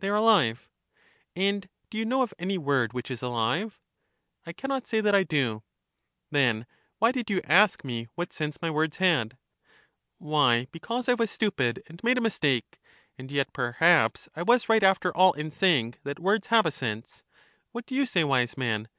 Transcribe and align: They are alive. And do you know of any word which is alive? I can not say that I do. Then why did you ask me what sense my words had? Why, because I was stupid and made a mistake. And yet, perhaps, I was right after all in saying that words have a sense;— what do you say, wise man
They 0.00 0.10
are 0.10 0.16
alive. 0.16 0.68
And 1.34 1.66
do 1.88 1.96
you 1.96 2.04
know 2.04 2.20
of 2.20 2.34
any 2.38 2.58
word 2.58 2.92
which 2.92 3.10
is 3.10 3.22
alive? 3.22 3.80
I 4.44 4.52
can 4.52 4.68
not 4.68 4.86
say 4.86 5.00
that 5.00 5.14
I 5.14 5.22
do. 5.22 5.62
Then 6.30 6.66
why 6.98 7.10
did 7.10 7.30
you 7.30 7.40
ask 7.44 7.82
me 7.82 8.08
what 8.14 8.34
sense 8.34 8.60
my 8.60 8.70
words 8.70 8.98
had? 8.98 9.38
Why, 10.18 10.66
because 10.72 11.08
I 11.08 11.14
was 11.14 11.30
stupid 11.30 11.82
and 11.86 12.04
made 12.04 12.18
a 12.18 12.20
mistake. 12.20 12.80
And 13.16 13.30
yet, 13.32 13.54
perhaps, 13.54 14.28
I 14.36 14.42
was 14.42 14.68
right 14.68 14.82
after 14.82 15.10
all 15.16 15.32
in 15.32 15.50
saying 15.50 15.94
that 16.04 16.20
words 16.20 16.48
have 16.48 16.66
a 16.66 16.70
sense;— 16.70 17.24
what 17.72 17.86
do 17.86 17.94
you 17.94 18.04
say, 18.04 18.24
wise 18.24 18.58
man 18.58 18.88